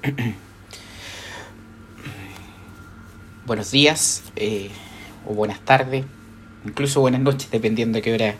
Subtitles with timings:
[3.46, 4.70] Buenos días eh,
[5.26, 6.06] o buenas tardes,
[6.64, 8.34] incluso buenas noches, dependiendo de qué hora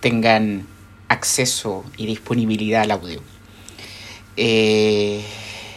[0.00, 0.66] tengan
[1.08, 3.22] acceso y disponibilidad al audio.
[4.36, 5.24] Eh,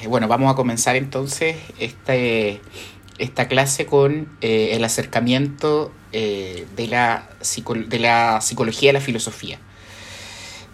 [0.08, 2.60] bueno, vamos a comenzar entonces este,
[3.18, 9.60] esta clase con eh, el acercamiento de, la de la psicología a la filosofía.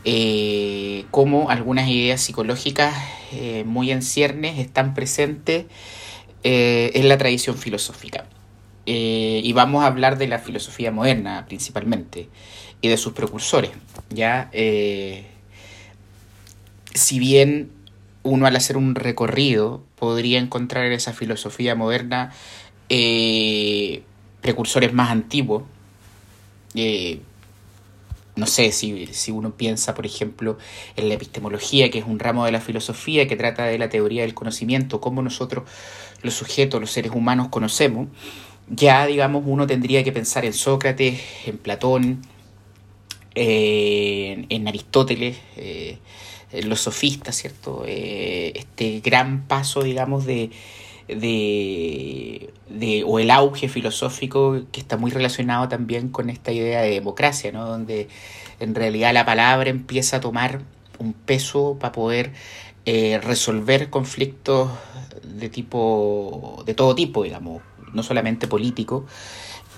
[0.03, 2.95] Eh, cómo algunas ideas psicológicas
[3.33, 5.65] eh, muy en ciernes están presentes
[6.43, 8.25] eh, en la tradición filosófica.
[8.85, 12.29] y vamos a hablar de la filosofía moderna principalmente
[12.81, 13.71] y de sus precursores.
[14.09, 14.49] ¿ya?
[16.93, 17.71] si bien
[18.23, 22.33] uno al hacer un recorrido podría encontrar en esa filosofía moderna
[24.41, 25.63] precursores más antiguos,
[28.35, 30.57] no sé, si, si, uno piensa, por ejemplo,
[30.95, 34.21] en la epistemología, que es un ramo de la filosofía que trata de la teoría
[34.21, 35.69] del conocimiento, cómo nosotros,
[36.21, 38.07] los sujetos, los seres humanos, conocemos,
[38.69, 42.21] ya, digamos, uno tendría que pensar en Sócrates, en Platón,
[43.35, 45.97] eh, en Aristóteles, eh,
[46.53, 47.83] en los sofistas, ¿cierto?
[47.85, 50.51] Eh, este gran paso, digamos, de,
[51.15, 56.91] de, de, o el auge filosófico que está muy relacionado también con esta idea de
[56.91, 57.65] democracia, ¿no?
[57.65, 58.07] donde
[58.59, 60.61] en realidad la palabra empieza a tomar
[60.99, 62.31] un peso para poder
[62.85, 64.71] eh, resolver conflictos
[65.23, 67.61] de tipo de todo tipo, digamos,
[67.93, 69.05] no solamente político,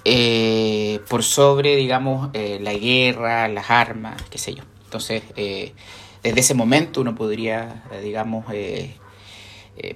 [0.06, 4.64] eh, por sobre, digamos, eh, la guerra, las armas, qué sé yo.
[4.86, 8.46] Entonces, desde ese momento uno podría, digamos,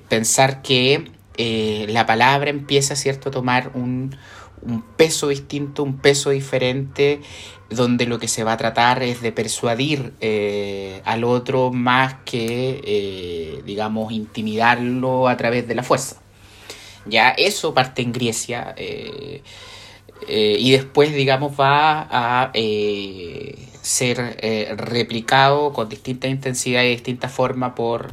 [0.10, 3.30] pensar que eh, la palabra empieza ¿cierto?
[3.30, 4.16] a tomar un,
[4.98, 7.22] peso distinto, un peso diferente,
[7.70, 12.82] donde lo que se va a tratar es de persuadir eh, al otro más que,
[12.84, 16.18] eh, digamos, intimidarlo a través de la fuerza.
[17.06, 18.76] Ya eso parte en Grecia
[20.28, 22.52] y después, digamos, va a
[23.82, 28.12] ser replicado con distinta intensidad y distinta forma por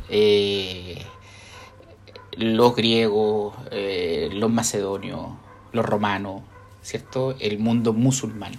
[2.36, 5.28] los griegos, eh, los macedonios,
[5.72, 6.42] los romanos,
[6.82, 7.36] ¿cierto?
[7.38, 8.52] El mundo musulmán.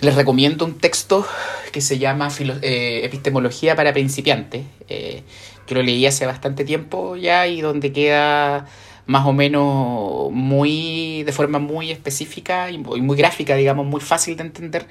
[0.00, 1.26] Les recomiendo un texto
[1.72, 2.28] que se llama
[2.62, 5.22] eh, Epistemología para principiantes, eh,
[5.66, 8.66] que lo leí hace bastante tiempo ya y donde queda
[9.06, 14.44] más o menos muy de forma muy específica y muy gráfica, digamos, muy fácil de
[14.44, 14.86] entender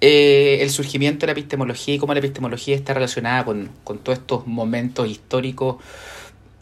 [0.00, 4.46] el surgimiento de la epistemología y cómo la epistemología está relacionada con, con todos estos
[4.46, 5.76] momentos históricos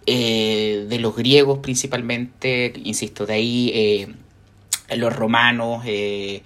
[0.06, 4.08] eh, de los griegos principalmente, insisto, de ahí eh,
[4.96, 6.42] los romanos, eh,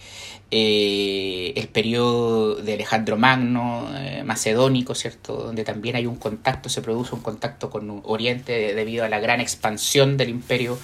[0.50, 3.88] el periodo de Alejandro Magno,
[4.24, 5.34] macedónico, ¿cierto?
[5.34, 9.40] Donde también hay un contacto, se produce un contacto con Oriente debido a la gran
[9.40, 10.78] expansión del imperio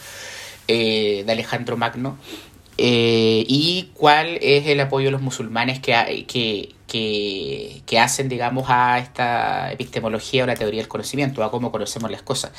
[0.69, 2.19] de Alejandro Magno.
[2.79, 6.77] Y cuál es el apoyo de los musulmanes que, que,
[7.85, 12.23] que, hacen, digamos, a esta epistemología o la teoría del conocimiento, a cómo conocemos las
[12.23, 12.53] cosas.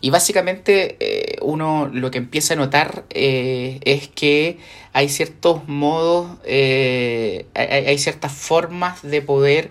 [0.00, 4.58] Y básicamente eh, uno lo que empieza a notar eh, es que
[4.92, 9.70] hay ciertos modos, eh, hay, ciertas formas de poder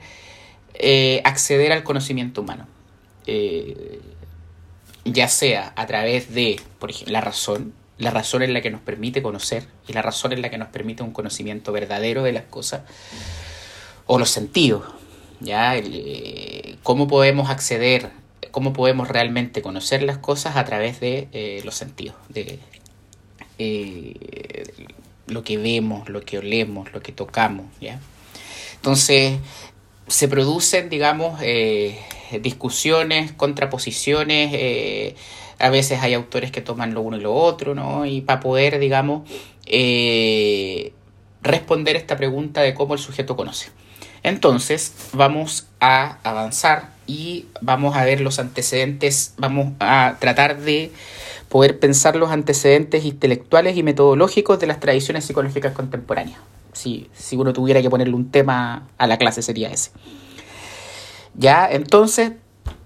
[1.23, 2.67] acceder al conocimiento humano.
[5.05, 8.81] ya sea a través de, por ejemplo, la razón, la razón es la que nos
[8.81, 12.45] permite conocer y la razón es la que nos permite un conocimiento verdadero de las
[12.45, 12.81] cosas
[14.07, 14.83] o los sentidos,
[15.41, 15.75] ¿ya?
[15.77, 18.09] Eh, cómo podemos acceder,
[18.51, 22.59] cómo podemos realmente conocer las cosas a través de eh, los sentidos, de
[23.59, 24.65] eh,
[25.27, 27.99] lo que vemos, lo que olemos, lo que tocamos, ¿ya?
[28.75, 29.39] Entonces,
[30.07, 31.39] se producen, digamos,
[32.41, 35.15] discusiones, contraposiciones,
[35.59, 38.05] a veces hay autores que toman lo uno y lo otro, ¿no?
[38.05, 39.29] Y para poder, digamos,
[41.41, 43.69] responder esta pregunta de cómo el sujeto conoce.
[44.23, 50.91] Entonces vamos a avanzar y vamos a ver los antecedentes, vamos a tratar de
[51.47, 56.39] poder pensar los antecedentes intelectuales y metodológicos de las tradiciones psicológicas contemporáneas.
[56.73, 59.91] Si, si uno tuviera que ponerle un tema a la clase sería ese.
[61.33, 62.33] Ya, entonces,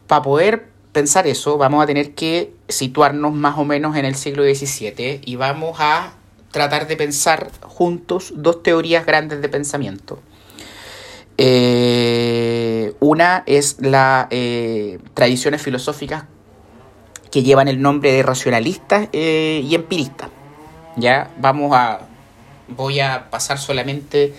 [0.07, 4.43] para poder pensar eso, vamos a tener que situarnos más o menos en el siglo
[4.43, 6.13] XVII y vamos a
[6.51, 10.19] tratar de pensar juntos dos teorías grandes de pensamiento
[11.37, 16.25] eh, una es la eh, tradiciones filosóficas
[17.31, 20.29] que llevan el nombre de racionalistas eh, y empiristas.
[20.95, 22.01] Ya vamos a.
[22.67, 24.33] Voy a pasar solamente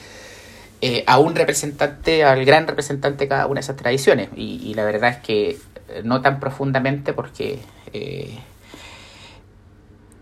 [1.06, 4.28] a un representante, al gran representante de cada una de esas tradiciones.
[4.36, 5.58] Y, la verdad es que
[6.02, 7.58] no tan profundamente porque
[7.92, 8.38] eh,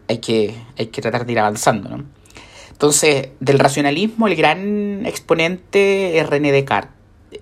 [0.09, 1.89] hay, que, hay que tratar de ir avanzando.
[1.89, 2.05] ¿no?
[2.71, 6.93] Entonces, del racionalismo, el gran exponente es René Descartes,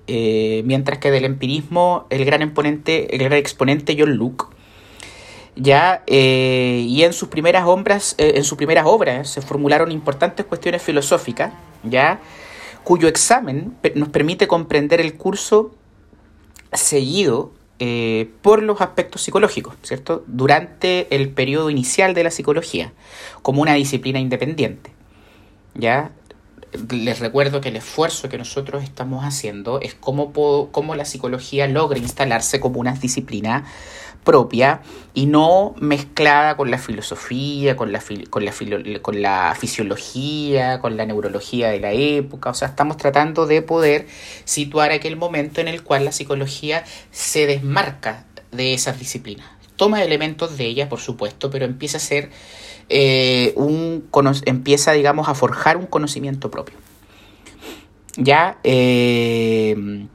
[0.07, 4.47] eh, mientras que del empirismo, el gran exponente, el gran exponente John Locke.
[5.57, 10.81] Ya, eh, y en sus primeras obras, en sus primeras obras se formularon importantes cuestiones
[10.81, 11.53] filosóficas,
[11.83, 12.21] ya,
[12.85, 15.73] cuyo examen nos permite comprender el curso
[16.73, 17.53] seguido
[17.83, 20.23] eh, por los aspectos psicológicos, ¿cierto?
[20.27, 22.93] Durante el periodo inicial de la psicología,
[23.41, 24.93] como una disciplina independiente.
[25.75, 26.11] ¿Ya?
[26.91, 30.31] Les recuerdo que el esfuerzo que nosotros estamos haciendo es cómo,
[30.71, 33.65] cómo la psicología logra instalarse como una disciplina
[34.25, 34.83] propia
[35.15, 38.53] y no mezclada con la filosofía, con la, con, la
[39.03, 42.51] con la fisiología, con la neurología de la época.
[42.51, 44.07] O sea, estamos tratando de poder
[44.45, 49.47] situar aquel momento en el cual la psicología se desmarca de esas disciplinas.
[49.77, 52.31] Toma elementos de ellas, por supuesto, pero empieza a ser
[52.89, 54.09] eh, un
[54.45, 56.77] empieza, digamos, a forjar un conocimiento propio.
[58.17, 60.07] Ya eh,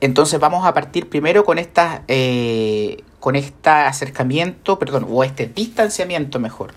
[0.00, 6.38] entonces vamos a partir primero con esta, eh, con este acercamiento, perdón, o este distanciamiento
[6.38, 6.72] mejor,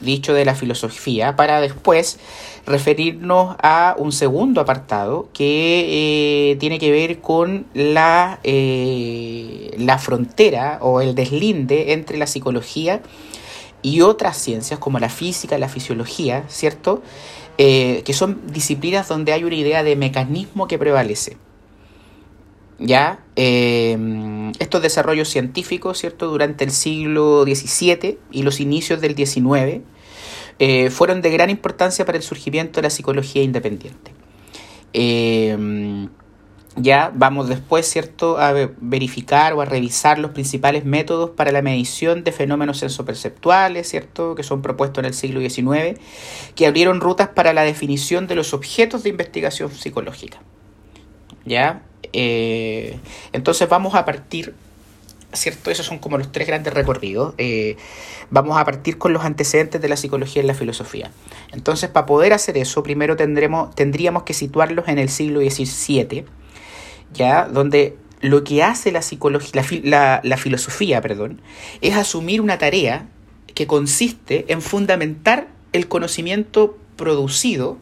[0.00, 2.18] dicho de la filosofía, para después
[2.64, 10.78] referirnos a un segundo apartado que eh, tiene que ver con la, eh, la frontera
[10.80, 13.02] o el deslinde entre la psicología
[13.82, 17.02] y otras ciencias como la física, la fisiología, ¿cierto?
[17.58, 21.36] que son disciplinas donde hay una idea de mecanismo que prevalece.
[22.82, 23.24] ¿Ya?
[23.36, 26.28] Eh, estos desarrollos científicos, ¿cierto?
[26.28, 29.82] Durante el siglo XVII y los inicios del XIX
[30.58, 34.12] eh, fueron de gran importancia para el surgimiento de la psicología independiente.
[34.92, 36.08] Eh,
[36.76, 42.24] ya vamos después, ¿cierto?, a verificar o a revisar los principales métodos para la medición
[42.24, 46.00] de fenómenos sensoperceptuales, ¿cierto?, que son propuestos en el siglo XIX,
[46.54, 50.40] que abrieron rutas para la definición de los objetos de investigación psicológica.
[51.44, 51.82] ¿Ya?
[52.12, 52.98] Eh,
[53.32, 54.54] entonces vamos a partir,
[55.32, 55.70] ¿cierto?
[55.70, 57.34] Esos son como los tres grandes recorridos.
[57.38, 57.76] Eh,
[58.30, 61.10] vamos a partir con los antecedentes de la psicología y la filosofía.
[61.52, 66.24] Entonces, para poder hacer eso, primero tendremos, tendríamos que situarlos en el siglo XVII,
[67.14, 67.46] ¿ya?
[67.46, 71.40] Donde lo que hace la, psicología, la, la filosofía perdón,
[71.80, 73.08] es asumir una tarea
[73.54, 77.78] que consiste en fundamentar el conocimiento producido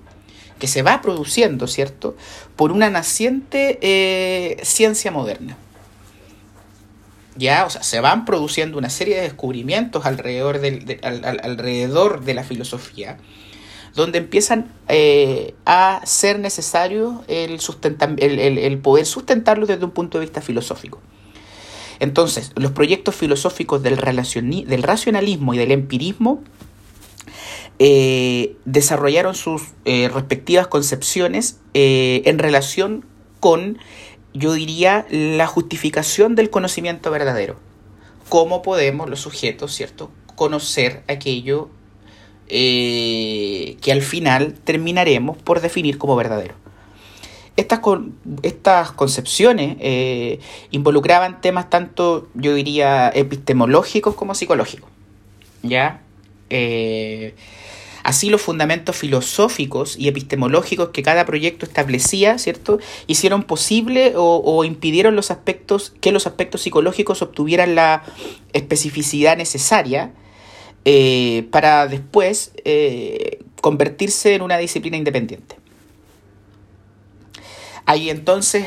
[0.61, 2.17] que se va produciendo, ¿cierto?,
[2.55, 5.57] por una naciente eh, ciencia moderna.
[7.35, 12.45] Ya, o sea, se van produciendo una serie de descubrimientos alrededor, de, alrededor de la
[12.45, 13.17] filosofía,
[13.95, 17.59] donde empiezan eh, a ser necesario el,
[18.21, 21.01] el, poder sustentarlo desde un punto de vista filosófico.
[21.99, 26.43] Entonces, los proyectos filosóficos del, del racionalismo y del empirismo
[27.83, 33.07] eh, desarrollaron sus eh, respectivas concepciones eh, en relación
[33.41, 33.79] con,
[34.35, 37.57] yo diría, la justificación del conocimiento verdadero.
[38.29, 41.71] ¿Cómo podemos los sujetos, ¿cierto?, conocer aquello
[42.49, 46.57] que al final terminaremos por definir como verdadero.
[47.57, 47.81] Estas,
[48.43, 50.41] estas concepciones
[50.71, 54.91] involucraban temas tanto, yo diría, epistemológicos como psicológicos.
[55.63, 56.03] ¿Ya?
[58.03, 62.79] Así los fundamentos filosóficos y epistemológicos que cada proyecto establecía, ¿cierto?
[63.07, 68.03] Hicieron posible o, impidieron los aspectos, que los aspectos psicológicos obtuvieran la
[68.53, 70.13] especificidad necesaria
[70.85, 75.57] eh, para después eh, convertirse en una disciplina independiente.
[77.85, 78.65] Ahí entonces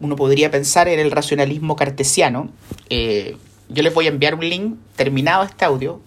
[0.00, 2.50] uno podría pensar en el racionalismo cartesiano.
[2.88, 3.36] Eh,
[3.70, 6.00] yo les voy a enviar un link terminado este audio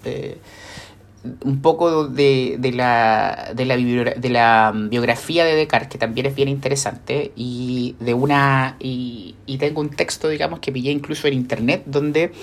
[1.44, 6.36] un poco de, de, la, de, la, de la biografía de Descartes, que también es
[6.36, 11.84] bien interesante, y de una y, tengo un texto, digamos, que pillé incluso en internet,
[11.86, 12.34] donde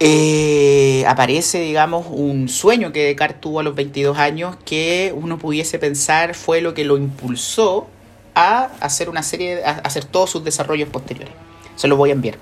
[0.00, 5.78] eh, aparece, digamos, un sueño que Descartes tuvo a los 22 años que uno pudiese
[5.78, 7.86] pensar fue lo que lo impulsó
[8.34, 11.34] a hacer una serie, a hacer todos sus desarrollos posteriores.
[11.76, 12.36] Se lo voy a enviar.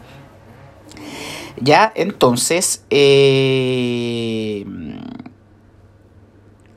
[1.65, 4.65] Ya, entonces, eh,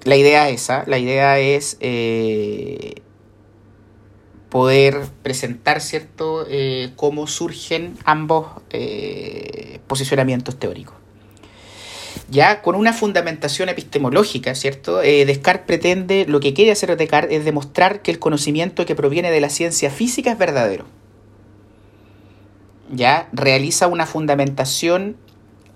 [0.03, 3.01] la idea es esa, la idea es eh,
[4.49, 8.45] poder presentar, ¿cierto?, eh, cómo surgen ambos
[9.87, 10.93] posicionamientos teóricos.
[12.29, 14.97] Ya con una fundamentación epistemológica, ¿cierto?
[14.99, 19.41] Descartes pretende, lo que quiere hacer Descartes es demostrar que el conocimiento que proviene de
[19.41, 20.85] la ciencia física es verdadero.
[22.91, 25.17] Ya realiza una fundamentación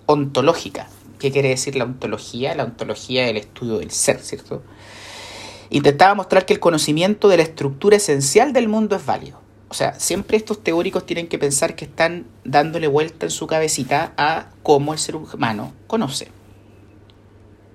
[0.06, 0.88] ontológica.
[1.18, 2.54] ¿Qué quiere decir la ontología?
[2.54, 4.62] La ontología es el estudio del ser, ¿cierto?
[5.70, 9.40] Intentaba mostrar que el conocimiento de la estructura esencial del mundo es válido.
[9.68, 14.12] O sea, siempre estos teóricos tienen que pensar que están dándole vuelta en su cabecita
[14.16, 16.28] a cómo el ser humano conoce.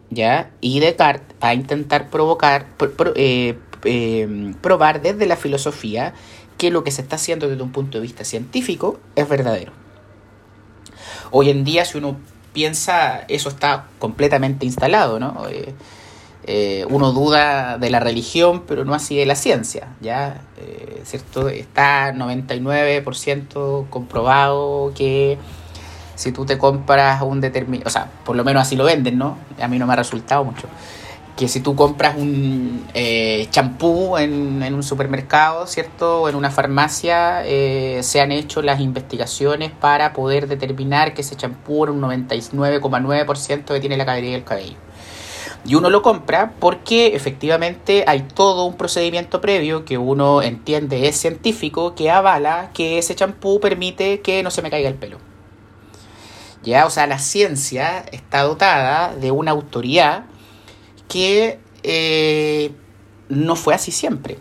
[0.10, 0.52] ¿Ya?
[0.60, 2.68] Y Descartes va a intentar provocar,
[3.16, 6.14] eh, eh, probar desde la filosofía
[6.58, 9.72] que lo que se está haciendo desde un punto de vista científico es verdadero.
[11.32, 12.18] Hoy en día, si uno
[12.54, 15.48] piensa, eso está completamente instalado, ¿no?
[15.50, 15.74] Eh,
[16.48, 20.42] eh, uno duda de la religión, pero no así de la ciencia, ¿ya?
[20.58, 21.50] Eh, ¿Cierto?
[21.50, 25.40] Está 99% comprobado que
[26.16, 29.38] si tú te compras un determinado, o sea, por lo menos así lo venden, ¿no?
[29.60, 30.68] A mí no me ha resultado mucho.
[31.36, 36.22] Que si tú compras un eh, champú en, en, un supermercado, ¿cierto?
[36.22, 41.84] O en una farmacia, se han hecho las investigaciones para poder determinar que ese champú
[41.84, 44.78] un 99,9% que tiene la caballería del cabello.
[45.66, 51.18] Y uno lo compra porque efectivamente hay todo un procedimiento previo que uno entiende es
[51.18, 55.18] científico que avala que ese champú permite que no se me caiga el pelo.
[56.62, 60.26] Ya, o sea, la ciencia está dotada de una autoridad
[61.08, 62.72] que eh,
[63.30, 64.38] no fue así siempre.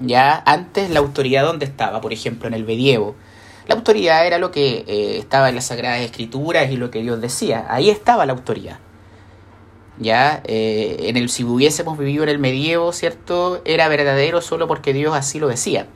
[0.00, 3.16] Ya, antes la autoridad donde estaba, por ejemplo, en el medievo,
[3.66, 7.20] la autoridad era lo que eh, estaba en las Sagradas Escrituras y lo que Dios
[7.20, 7.66] decía.
[7.68, 8.78] Ahí estaba la autoridad
[9.98, 13.60] ya eh, en el si hubiésemos vivido en el medievo, ¿cierto?
[13.64, 15.86] Era verdadero solo porque Dios así lo decía.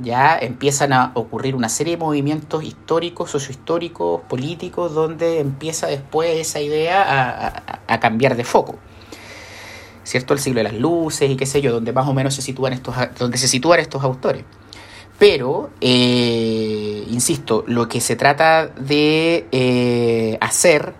[0.00, 6.60] Ya empiezan a ocurrir una serie de movimientos históricos, sociohistóricos, políticos, donde empieza después esa
[6.60, 8.76] idea a, cambiar de foco.
[10.04, 10.34] ¿Cierto?
[10.34, 12.72] El siglo de las luces y qué sé yo, donde más o menos se sitúan
[12.72, 14.44] estos, donde se sitúan estos autores.
[15.18, 20.94] Pero, eh, insisto, lo que se trata de eh, hacer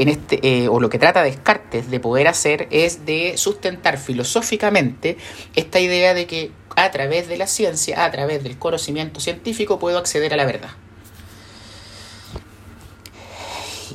[0.00, 5.18] en este, eh, o lo que trata Descartes de poder hacer es de sustentar filosóficamente
[5.54, 9.98] esta idea de que a través de la ciencia, a través del conocimiento científico, puedo
[9.98, 10.70] acceder a la verdad.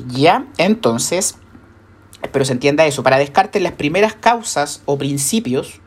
[0.07, 1.37] Ya, entonces,
[2.31, 5.81] pero se entienda eso, para Descartes las primeras causas o principios,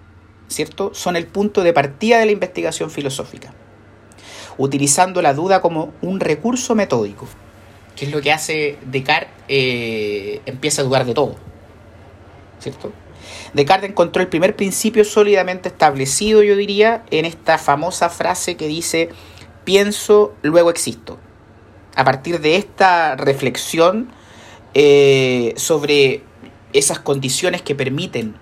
[0.48, 3.54] ¿cierto?, son el punto de partida de la investigación filosófica,
[4.56, 7.28] utilizando la duda como un recurso metódico
[7.98, 11.34] que es lo que hace Descartes, eh, empieza a dudar de todo.
[12.60, 12.92] ¿Cierto?
[13.54, 19.08] Descartes encontró el primer principio sólidamente establecido, yo diría, en esta famosa frase que dice,
[19.64, 21.18] pienso, luego existo.
[21.96, 24.12] A partir de esta reflexión
[24.74, 26.22] eh, sobre
[26.72, 28.36] esas condiciones que permiten,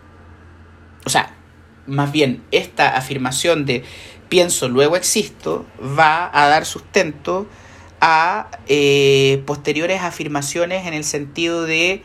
[1.07, 1.35] o sea,
[1.87, 3.85] más bien esta afirmación de
[4.29, 7.47] pienso, luego existo, va a dar sustento
[8.09, 12.05] a eh, posteriores afirmaciones en el sentido de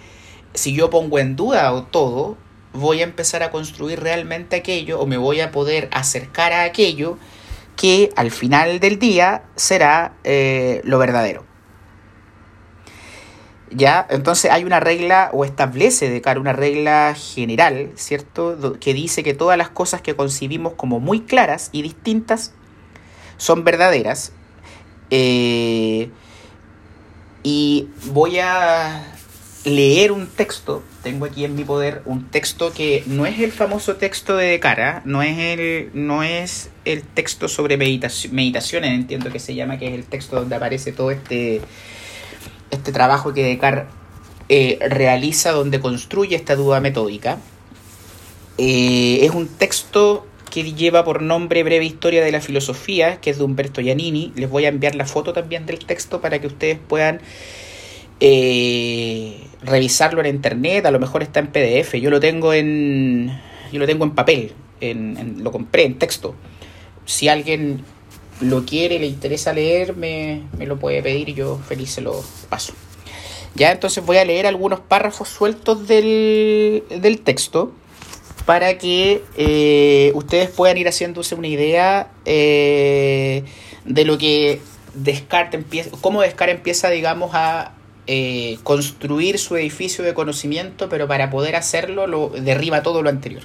[0.55, 2.37] si yo pongo en duda o todo,
[2.73, 7.19] voy a empezar a construir realmente aquello o me voy a poder acercar a aquello
[7.75, 11.45] que al final del día será eh, lo verdadero.
[13.69, 14.07] ¿Ya?
[14.09, 18.79] Entonces hay una regla o establece de cara una regla general, ¿cierto?
[18.79, 22.55] Que dice que todas las cosas que concibimos como muy claras y distintas
[23.37, 24.33] son verdaderas
[25.11, 26.09] eh,
[27.43, 29.03] y voy a
[29.63, 33.97] leer un texto, tengo aquí en mi poder un texto que no es el famoso
[33.97, 39.53] texto de cara, no es el, no es el texto sobre meditaciones, entiendo que se
[39.53, 41.61] llama, que es el texto donde aparece todo este,
[42.71, 43.93] este trabajo que Descartes
[44.49, 47.37] eh, realiza, donde construye esta duda metódica.
[48.57, 53.39] Eh, es un texto que lleva por nombre Breve Historia de la Filosofía, que es
[53.39, 54.31] de Humberto Giannini.
[54.35, 57.21] Les voy a enviar la foto también del texto para que ustedes puedan
[58.19, 61.95] eh, revisarlo en internet, a lo mejor está en PDF.
[61.95, 63.31] Yo lo tengo en,
[63.71, 66.35] yo lo tengo en papel, lo compré en texto.
[67.05, 67.83] Si alguien
[68.41, 72.23] lo quiere, le interesa leer, me, me lo puede pedir y yo feliz se lo
[72.49, 72.73] paso.
[73.55, 77.73] Ya, entonces voy a leer algunos párrafos sueltos del, del texto
[78.45, 83.43] para que eh, ustedes puedan ir haciéndose una idea eh,
[83.85, 84.61] de lo que
[84.93, 87.73] Descartes empieza, cómo Descartes empieza, digamos, a
[88.07, 93.43] eh, construir su edificio de conocimiento, pero para poder hacerlo lo derriba todo lo anterior.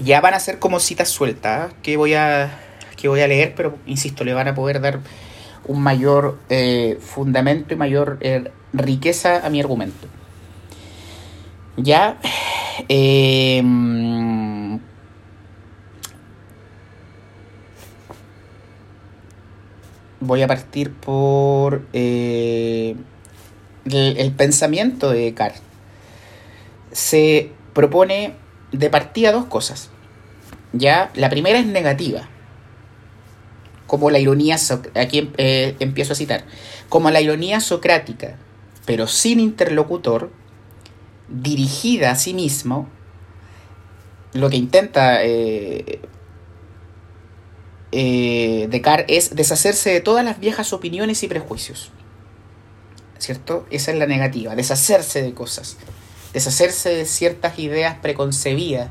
[0.00, 2.58] Ya van a ser como citas sueltas que voy a
[2.96, 5.00] que voy a leer, pero insisto, le van a poder dar
[5.66, 6.38] un mayor
[7.00, 8.18] fundamento y mayor
[8.74, 10.06] riqueza a mi argumento.
[11.78, 12.18] Ya
[12.88, 14.78] Em,
[20.20, 22.94] voy a partir por eh,
[23.84, 25.62] el, pensamiento de Descartes.
[26.92, 28.34] Se propone
[28.72, 29.90] de partida dos cosas.
[30.72, 32.28] Ya, la primera es negativa,
[33.86, 34.56] como la ironía,
[34.94, 36.44] aquí eh, empiezo a citar,
[36.88, 38.36] como la ironía socrática,
[38.86, 40.30] pero sin interlocutor,
[41.30, 42.88] dirigida a sí mismo,
[44.32, 46.00] lo que intenta eh,
[47.92, 51.90] eh, Descartes es deshacerse de todas las viejas opiniones y prejuicios.
[53.18, 53.66] ¿Cierto?
[53.70, 55.76] Esa es la negativa, deshacerse de cosas,
[56.32, 58.90] deshacerse de ciertas ideas preconcebidas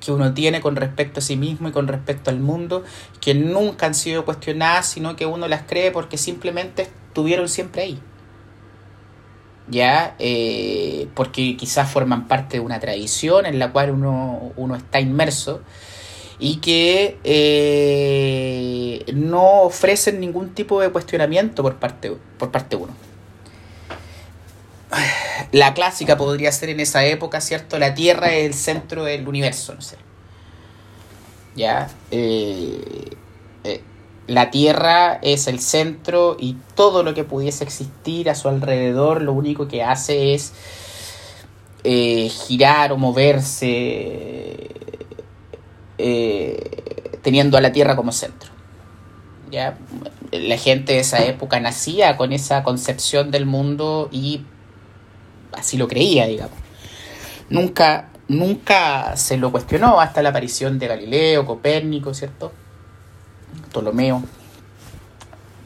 [0.00, 2.84] que uno tiene con respecto a sí mismo y con respecto al mundo,
[3.20, 8.00] que nunca han sido cuestionadas, sino que uno las cree porque simplemente estuvieron siempre ahí.
[9.70, 14.98] Ya, eh, porque quizás forman parte de una tradición en la cual uno, uno está
[14.98, 15.60] inmerso
[16.38, 22.94] y que eh, no ofrecen ningún tipo de cuestionamiento por parte, por parte uno.
[25.52, 27.78] La clásica podría ser en esa época, ¿cierto?
[27.78, 29.96] La Tierra es el centro del universo, no sé.
[31.56, 31.90] Ya.
[32.10, 33.16] Eh,
[34.28, 39.32] la Tierra es el centro y todo lo que pudiese existir a su alrededor lo
[39.32, 40.52] único que hace es
[42.46, 44.70] girar o moverse
[45.96, 48.50] eh, teniendo a la Tierra como centro.
[49.50, 49.78] ¿ya?
[50.30, 54.42] La gente de esa época nacía con esa concepción del mundo y
[55.52, 56.56] así lo creía, digamos.
[57.48, 62.52] Nunca, nunca se lo cuestionó hasta la aparición de Galileo, Copérnico, ¿cierto?
[63.68, 64.22] Ptolomeo.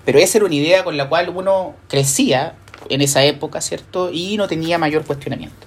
[0.04, 2.56] Pero esa era una idea con la cual uno crecía
[2.88, 4.10] en esa época, ¿cierto?
[4.12, 5.66] Y no tenía mayor cuestionamiento.